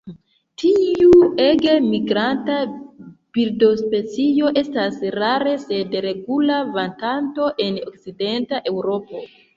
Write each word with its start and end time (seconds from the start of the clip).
Tiu 0.59 1.09
ege 1.47 1.73
migranta 1.87 2.55
birdospecio 3.37 4.49
estas 4.63 4.99
rare 5.19 5.55
sed 5.67 5.95
regula 6.07 6.59
vaganto 6.79 7.51
en 7.69 7.79
okcidenta 7.93 8.65
Eŭropo. 8.75 9.23